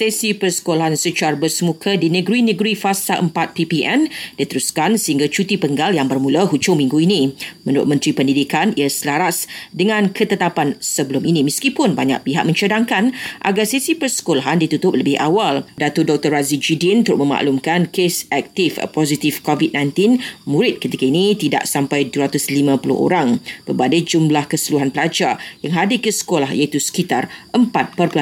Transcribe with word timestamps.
Sesi 0.00 0.32
persekolahan 0.32 0.96
secara 0.96 1.36
bersemuka 1.36 1.92
di 1.92 2.08
negeri-negeri 2.08 2.72
fasa 2.72 3.20
4 3.20 3.36
PPN 3.36 4.08
diteruskan 4.40 4.96
sehingga 4.96 5.28
cuti 5.28 5.60
penggal 5.60 5.92
yang 5.92 6.08
bermula 6.08 6.48
hujung 6.48 6.80
minggu 6.80 7.04
ini. 7.04 7.36
Menurut 7.68 7.84
Menteri 7.84 8.16
Pendidikan, 8.16 8.72
ia 8.80 8.88
selaras 8.88 9.44
dengan 9.76 10.08
ketetapan 10.08 10.80
sebelum 10.80 11.28
ini 11.28 11.44
meskipun 11.44 11.92
banyak 11.92 12.24
pihak 12.24 12.48
mencadangkan 12.48 13.12
agar 13.44 13.68
sesi 13.68 13.92
persekolahan 13.92 14.64
ditutup 14.64 14.96
lebih 14.96 15.20
awal. 15.20 15.68
Datuk 15.76 16.08
Dr. 16.08 16.32
Razi 16.32 16.56
Jidin 16.56 17.04
turut 17.04 17.20
memaklumkan 17.20 17.92
kes 17.92 18.24
aktif 18.32 18.80
positif 18.96 19.44
COVID-19 19.44 20.16
murid 20.48 20.80
ketika 20.80 21.04
ini 21.04 21.36
tidak 21.36 21.68
sampai 21.68 22.08
250 22.08 22.72
orang 22.88 23.36
berbanding 23.68 24.08
jumlah 24.08 24.48
keseluruhan 24.48 24.96
pelajar 24.96 25.36
yang 25.60 25.76
hadir 25.76 26.00
ke 26.00 26.08
sekolah 26.08 26.56
iaitu 26.56 26.80
sekitar 26.80 27.28
4.5 27.52 28.16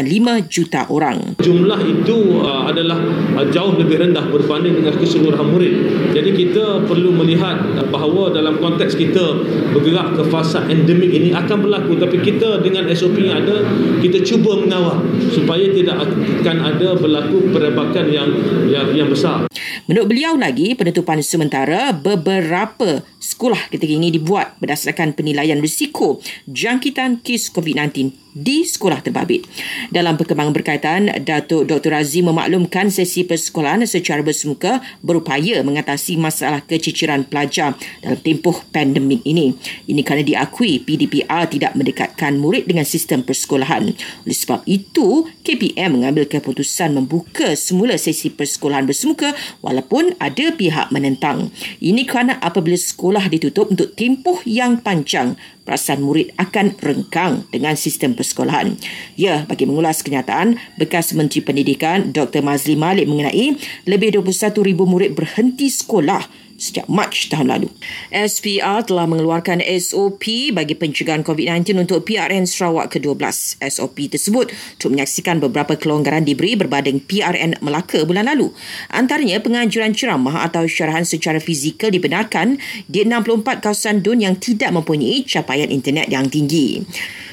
juta 0.51 0.83
orang 0.91 1.39
jumlah 1.39 1.68
itu 1.85 2.41
uh, 2.41 2.65
adalah 2.65 2.97
uh, 3.37 3.45
jauh 3.53 3.77
lebih 3.77 4.01
rendah 4.01 4.25
berbanding 4.33 4.81
dengan 4.81 4.97
keseluruhan 4.97 5.45
murid. 5.53 5.75
Jadi 6.17 6.31
kita 6.33 6.89
perlu 6.89 7.13
melihat 7.13 7.61
uh, 7.77 7.85
bahawa 7.93 8.33
dalam 8.33 8.57
konteks 8.57 8.97
kita 8.97 9.45
bergerak 9.77 10.17
ke 10.17 10.23
fasa 10.33 10.65
endemik 10.65 11.13
ini 11.13 11.37
akan 11.37 11.61
berlaku 11.61 12.01
tapi 12.01 12.25
kita 12.25 12.65
dengan 12.65 12.89
SOP 12.97 13.21
yang 13.21 13.45
ada 13.45 13.61
kita 14.01 14.25
cuba 14.25 14.57
mengawal 14.65 15.05
supaya 15.29 15.69
tidak 15.69 16.01
akan 16.01 16.57
ada 16.65 16.89
berlaku 16.97 17.53
perebakan 17.53 18.07
yang 18.09 18.29
yang, 18.65 18.89
yang 18.97 19.09
besar. 19.13 19.45
Menurut 19.89 20.13
beliau 20.13 20.37
lagi, 20.37 20.77
penutupan 20.77 21.25
sementara 21.25 21.97
beberapa 21.97 23.01
sekolah 23.17 23.73
ketika 23.73 23.89
ini 23.89 24.13
dibuat 24.13 24.61
berdasarkan 24.61 25.17
penilaian 25.17 25.57
risiko 25.65 26.21
jangkitan 26.45 27.25
kes 27.25 27.49
COVID-19 27.49 28.28
di 28.39 28.63
sekolah 28.63 29.03
terbabit. 29.03 29.43
Dalam 29.91 30.15
perkembangan 30.15 30.55
berkaitan, 30.55 31.11
Datuk 31.27 31.67
Dr. 31.67 31.99
Razim 31.99 32.31
memaklumkan 32.31 32.87
sesi 32.95 33.27
persekolahan 33.27 33.83
secara 33.83 34.23
bersemuka 34.23 34.79
berupaya 35.03 35.59
mengatasi 35.67 36.15
masalah 36.15 36.63
keciciran 36.63 37.27
pelajar 37.27 37.75
dalam 37.99 38.19
tempoh 38.23 38.63
pandemik 38.71 39.27
ini. 39.27 39.59
Ini 39.91 40.01
kerana 40.07 40.23
diakui 40.23 40.87
PDPR 40.87 41.51
tidak 41.51 41.75
mendekatkan 41.75 42.39
murid 42.39 42.71
dengan 42.71 42.87
sistem 42.87 43.27
persekolahan. 43.27 43.91
Oleh 44.23 44.37
sebab 44.39 44.63
itu, 44.71 45.27
KPM 45.43 45.99
mengambil 45.99 46.31
keputusan 46.31 46.95
membuka 46.95 47.59
semula 47.59 47.99
sesi 47.99 48.31
persekolahan 48.31 48.87
bersemuka 48.87 49.35
walaupun 49.65 50.15
ada 50.23 50.55
pihak 50.55 50.95
menentang. 50.95 51.51
Ini 51.83 52.07
kerana 52.07 52.39
apabila 52.39 52.79
sekolah 52.79 53.27
ditutup 53.33 53.73
untuk 53.73 53.97
tempoh 53.99 54.39
yang 54.47 54.79
panjang, 54.79 55.35
perasaan 55.69 56.01
murid 56.01 56.33
akan 56.41 56.81
rengkang 56.81 57.45
dengan 57.53 57.77
sistem 57.77 58.17
persekolahan. 58.29 58.77
Ya, 59.17 59.49
bagi 59.49 59.65
mengulas 59.65 60.05
kenyataan, 60.05 60.61
bekas 60.77 61.17
Menteri 61.17 61.41
Pendidikan 61.41 62.13
Dr. 62.13 62.45
Mazli 62.45 62.77
Malik 62.77 63.09
mengenai 63.09 63.57
lebih 63.89 64.21
21,000 64.21 64.77
murid 64.85 65.17
berhenti 65.17 65.73
sekolah 65.73 66.29
sejak 66.59 66.91
Mac 66.91 67.15
tahun 67.15 67.49
lalu. 67.55 67.71
SPR 68.11 68.83
telah 68.83 69.07
mengeluarkan 69.07 69.63
SOP 69.79 70.51
bagi 70.51 70.75
pencegahan 70.75 71.23
COVID-19 71.23 71.87
untuk 71.87 72.03
PRN 72.03 72.45
Sarawak 72.51 72.99
ke-12. 72.99 73.63
SOP 73.63 74.11
tersebut 74.11 74.51
untuk 74.51 74.91
menyaksikan 74.91 75.39
beberapa 75.39 75.79
kelonggaran 75.79 76.27
diberi 76.27 76.59
berbanding 76.59 76.99
PRN 76.99 77.63
Melaka 77.63 78.03
bulan 78.03 78.27
lalu. 78.27 78.51
Antaranya 78.91 79.39
penganjuran 79.39 79.95
ceramah 79.95 80.51
atau 80.51 80.67
syarahan 80.67 81.07
secara 81.07 81.39
fizikal 81.39 81.95
dibenarkan 81.95 82.59
di 82.91 83.07
64 83.07 83.63
kawasan 83.63 84.03
dun 84.03 84.19
yang 84.19 84.35
tidak 84.35 84.75
mempunyai 84.75 85.23
capaian 85.25 85.71
internet 85.71 86.11
yang 86.11 86.27
tinggi. 86.27 86.83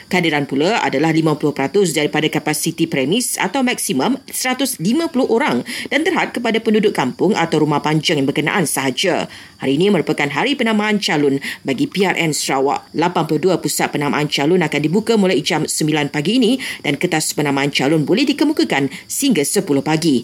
Kehadiran 0.05 0.45
pula 0.45 0.77
adalah 0.85 1.09
50% 1.09 1.97
daripada 1.97 2.29
kapasiti 2.29 2.85
premis 2.85 3.41
atau 3.41 3.65
maksimum 3.65 4.21
150 4.29 4.77
orang 5.25 5.65
dan 5.89 6.05
terhad 6.05 6.29
kepada 6.29 6.61
penduduk 6.61 6.93
kampung 6.93 7.33
atau 7.33 7.65
rumah 7.65 7.81
panjang 7.81 8.21
yang 8.21 8.29
berkenaan 8.29 8.69
sahaja. 8.69 9.25
Hari 9.57 9.81
ini 9.81 9.89
merupakan 9.89 10.29
hari 10.29 10.53
penamaan 10.53 11.01
calon 11.01 11.41
bagi 11.65 11.89
PRN 11.89 12.37
Sarawak. 12.37 12.85
82 12.93 13.57
pusat 13.57 13.89
penamaan 13.89 14.29
calon 14.29 14.61
akan 14.61 14.81
dibuka 14.85 15.17
mulai 15.17 15.41
jam 15.41 15.65
9 15.65 16.13
pagi 16.13 16.37
ini 16.37 16.61
dan 16.85 17.01
kertas 17.01 17.33
penamaan 17.33 17.73
calon 17.73 18.05
boleh 18.05 18.29
dikemukakan 18.29 18.93
sehingga 19.09 19.41
10 19.41 19.65
pagi. 19.81 20.21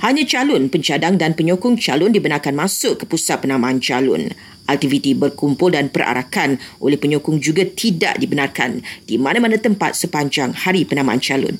Hanya 0.00 0.24
calon 0.24 0.72
pencadang 0.72 1.20
dan 1.20 1.36
penyokong 1.36 1.76
calon 1.76 2.08
dibenarkan 2.08 2.56
masuk 2.56 3.02
ke 3.02 3.04
pusat 3.04 3.44
penamaan 3.44 3.84
calon. 3.84 4.32
Aktiviti 4.70 5.18
berkumpul 5.18 5.74
dan 5.74 5.90
perarakan 5.90 6.54
oleh 6.78 6.94
penyokong 6.94 7.42
juga 7.42 7.66
tidak 7.66 8.22
dibenarkan 8.22 8.78
di 9.02 9.18
mana-mana 9.18 9.58
tempat 9.58 9.98
sepanjang 9.98 10.54
hari 10.54 10.86
penamaan 10.86 11.18
calon. 11.18 11.58